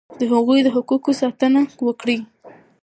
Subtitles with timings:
[0.19, 2.17] د هغوی د حقوقو ساتنه وکړئ.